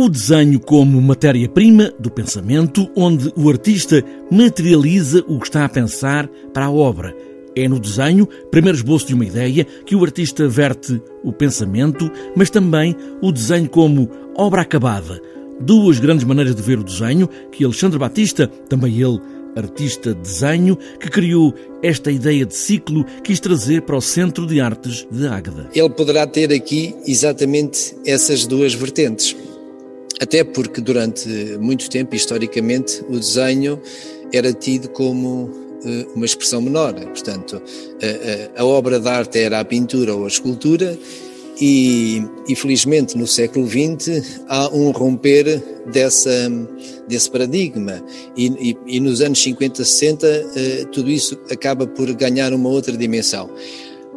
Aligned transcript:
O 0.00 0.08
desenho 0.08 0.58
como 0.58 0.98
matéria-prima 0.98 1.92
do 1.98 2.10
pensamento, 2.10 2.90
onde 2.96 3.30
o 3.36 3.50
artista 3.50 4.02
materializa 4.30 5.22
o 5.28 5.38
que 5.38 5.44
está 5.44 5.62
a 5.62 5.68
pensar 5.68 6.26
para 6.54 6.64
a 6.64 6.70
obra. 6.70 7.14
É 7.54 7.68
no 7.68 7.78
desenho, 7.78 8.26
primeiro 8.50 8.78
esboço 8.78 9.08
de 9.08 9.12
uma 9.12 9.26
ideia, 9.26 9.66
que 9.84 9.94
o 9.94 10.02
artista 10.02 10.48
verte 10.48 11.02
o 11.22 11.34
pensamento, 11.34 12.10
mas 12.34 12.48
também 12.48 12.96
o 13.20 13.30
desenho 13.30 13.68
como 13.68 14.08
obra 14.34 14.62
acabada. 14.62 15.20
Duas 15.60 15.98
grandes 15.98 16.24
maneiras 16.24 16.54
de 16.54 16.62
ver 16.62 16.78
o 16.78 16.84
desenho 16.84 17.28
que 17.52 17.62
Alexandre 17.62 17.98
Batista, 17.98 18.46
também 18.70 19.02
ele 19.02 19.20
artista 19.54 20.14
de 20.14 20.20
desenho, 20.22 20.78
que 20.98 21.10
criou 21.10 21.54
esta 21.82 22.10
ideia 22.10 22.46
de 22.46 22.56
ciclo, 22.56 23.04
quis 23.22 23.38
trazer 23.38 23.82
para 23.82 23.96
o 23.96 24.00
Centro 24.00 24.46
de 24.46 24.60
Artes 24.60 25.06
de 25.10 25.26
Águeda. 25.26 25.68
Ele 25.74 25.90
poderá 25.90 26.26
ter 26.26 26.52
aqui 26.54 26.94
exatamente 27.06 27.94
essas 28.06 28.46
duas 28.46 28.72
vertentes. 28.72 29.36
Até 30.20 30.44
porque 30.44 30.80
durante 30.80 31.28
muito 31.58 31.88
tempo, 31.88 32.14
historicamente, 32.14 33.02
o 33.08 33.18
desenho 33.18 33.80
era 34.32 34.52
tido 34.52 34.88
como 34.90 35.50
eh, 35.84 36.06
uma 36.14 36.26
expressão 36.26 36.60
menor. 36.60 36.94
Portanto, 36.94 37.60
a, 38.56 38.64
obra 38.64 39.00
de 39.00 39.08
arte 39.08 39.38
era 39.38 39.60
a 39.60 39.64
pintura 39.64 40.14
ou 40.14 40.24
a 40.24 40.28
escultura, 40.28 40.98
e, 41.60 42.24
e 42.48 42.56
felizmente 42.56 43.18
no 43.18 43.26
século 43.26 43.68
XX 43.68 44.40
há 44.48 44.68
um 44.74 44.90
romper 44.90 45.62
dessa, 45.92 46.50
desse 47.06 47.30
paradigma. 47.30 48.02
E, 48.36 48.46
e, 48.70 48.96
e 48.96 49.00
nos 49.00 49.20
anos 49.20 49.42
50, 49.42 49.84
60, 49.84 50.26
eh, 50.26 50.86
tudo 50.90 51.10
isso 51.10 51.38
acaba 51.50 51.86
por 51.86 52.10
ganhar 52.14 52.52
uma 52.54 52.70
outra 52.70 52.96
dimensão. 52.96 53.50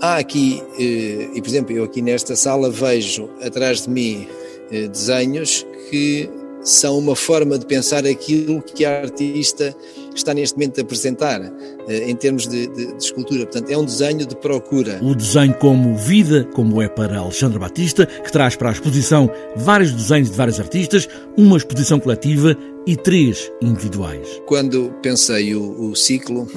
Há 0.00 0.16
aqui, 0.16 0.62
eh, 0.78 1.28
e 1.34 1.42
por 1.42 1.48
exemplo, 1.48 1.76
eu 1.76 1.84
aqui 1.84 2.00
nesta 2.00 2.34
sala 2.34 2.70
vejo 2.70 3.28
atrás 3.42 3.82
de 3.82 3.90
mim 3.90 4.26
desenhos 4.70 5.66
que 5.90 6.28
são 6.66 6.98
uma 6.98 7.14
forma 7.14 7.56
de 7.58 7.64
pensar 7.64 8.04
aquilo 8.04 8.60
que 8.60 8.84
a 8.84 9.00
artista 9.00 9.74
está 10.14 10.34
neste 10.34 10.56
momento 10.56 10.80
a 10.80 10.82
apresentar 10.82 11.40
eh, 11.88 12.10
em 12.10 12.16
termos 12.16 12.48
de, 12.48 12.66
de, 12.66 12.86
de, 12.86 12.96
escultura. 12.96 13.46
Portanto, 13.46 13.70
é 13.70 13.78
um 13.78 13.84
desenho 13.84 14.26
de 14.26 14.34
procura. 14.34 14.98
O 15.00 15.14
desenho 15.14 15.54
como 15.54 15.96
vida, 15.96 16.44
como 16.54 16.82
é 16.82 16.88
para 16.88 17.18
Alexandre 17.18 17.58
Batista, 17.58 18.04
que 18.04 18.32
traz 18.32 18.56
para 18.56 18.70
a 18.70 18.72
exposição 18.72 19.30
vários 19.54 19.92
desenhos 19.92 20.30
de 20.30 20.36
vários 20.36 20.58
artistas, 20.58 21.08
uma 21.36 21.56
exposição 21.56 22.00
coletiva 22.00 22.56
e 22.84 22.96
três 22.96 23.50
individuais. 23.62 24.42
Quando 24.46 24.92
pensei 25.02 25.54
o, 25.54 25.90
o 25.90 25.94
ciclo, 25.94 26.48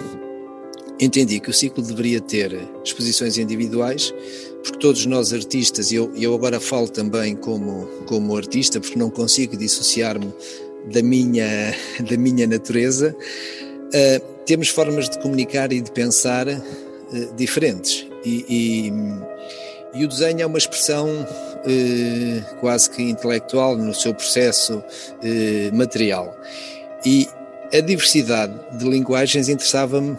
entendi 1.00 1.40
que 1.40 1.52
o 1.52 1.54
ciclo 1.54 1.84
deveria 1.84 2.20
ter 2.20 2.58
exposições 2.84 3.38
individuais, 3.38 4.14
porque 4.64 4.80
todos 4.80 5.06
nós 5.06 5.34
artistas, 5.34 5.92
e 5.92 5.96
eu, 5.96 6.12
eu 6.16 6.34
agora 6.34 6.60
falo 6.60 6.88
também 6.90 7.36
como, 7.36 7.86
como 8.06 8.36
artista, 8.36 8.80
porque 8.80 8.98
não 8.98 9.10
consigo 9.10 9.56
dissociar-me 9.56 10.34
da 10.92 11.02
minha, 11.02 11.74
da 12.10 12.18
minha 12.18 12.48
natureza, 12.48 13.16
uh, 13.16 14.36
temos 14.46 14.70
formas 14.70 15.10
de 15.10 15.20
comunicar 15.20 15.72
e 15.72 15.82
de 15.82 15.92
pensar 15.92 16.48
uh, 16.48 17.36
diferentes. 17.36 18.08
E, 18.26 18.46
e, 18.50 20.00
e, 20.00 20.06
o 20.06 20.08
desenho 20.08 20.42
é 20.42 20.46
uma 20.46 20.58
expressão 20.58 21.08
uh, 21.08 22.56
quase 22.60 22.90
que 22.90 23.02
intelectual 23.02 23.78
no 23.78 23.94
seu 23.94 24.14
processo 24.14 24.84
material. 25.74 26.38
E 27.06 27.28
a 27.74 27.80
diversidade 27.80 28.54
de 28.78 28.90
linguagens 28.90 29.48
interessava-me 29.48 30.18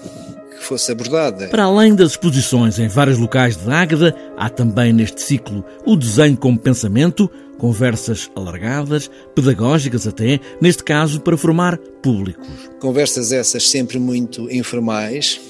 fosse 0.61 0.93
abordada. 0.93 1.49
Para 1.49 1.65
além 1.65 1.95
das 1.95 2.13
exposições 2.13 2.79
em 2.79 2.89
vários 2.89 3.19
locais 3.19 3.57
de 3.57 3.71
Águeda, 3.71 4.15
há 4.37 4.49
também 4.49 4.93
neste 4.93 5.23
ciclo 5.23 5.65
o 5.87 5.97
desenho 5.97 6.37
como 6.37 6.59
pensamento, 6.59 7.31
conversas 7.59 8.31
alargadas, 8.35 9.11
pedagógicas 9.35 10.07
até, 10.07 10.41
neste 10.61 10.85
caso 10.85 11.21
para 11.21 11.37
formar 11.37 11.79
públicos. 12.03 12.47
Conversas 12.79 13.33
essas 13.33 13.69
sempre 13.69 13.99
muito 13.99 14.51
informais, 14.51 15.41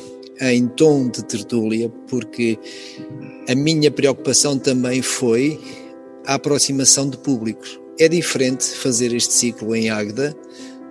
em 0.41 0.67
tom 0.69 1.09
de 1.09 1.23
tertúlia, 1.25 1.91
porque 2.09 2.59
a 3.49 3.55
minha 3.55 3.91
preocupação 3.91 4.59
também 4.59 5.03
foi 5.03 5.61
a 6.27 6.35
aproximação 6.35 7.11
de 7.11 7.19
públicos. 7.19 7.79
É 7.99 8.09
diferente 8.09 8.65
fazer 8.65 9.13
este 9.13 9.35
ciclo 9.35 9.75
em 9.75 9.91
Águeda 9.91 10.35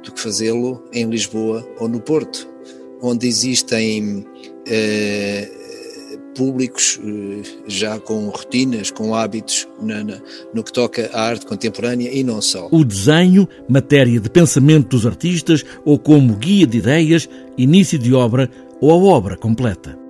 do 0.03 0.11
que 0.11 0.21
fazê-lo 0.21 0.83
em 0.93 1.09
Lisboa 1.09 1.67
ou 1.79 1.87
no 1.87 1.99
Porto 1.99 2.48
onde 3.01 3.27
existem 3.27 4.25
eh, 4.67 5.49
públicos 6.35 6.99
eh, 7.03 7.41
já 7.67 7.99
com 7.99 8.29
rotinas, 8.29 8.91
com 8.91 9.13
hábitos 9.13 9.67
na, 9.81 10.03
na, 10.03 10.21
no 10.53 10.63
que 10.63 10.71
toca 10.71 11.09
à 11.13 11.21
arte 11.21 11.45
contemporânea 11.45 12.09
e 12.11 12.23
não 12.23 12.41
só. 12.41 12.67
O 12.71 12.83
desenho, 12.83 13.47
matéria 13.67 14.19
de 14.19 14.29
pensamento 14.29 14.89
dos 14.89 15.05
artistas 15.05 15.65
ou 15.83 15.99
como 15.99 16.35
guia 16.35 16.65
de 16.65 16.77
ideias, 16.77 17.27
início 17.57 17.99
de 17.99 18.13
obra 18.13 18.49
ou 18.79 18.91
a 18.91 18.95
obra 18.95 19.35
completa. 19.35 20.08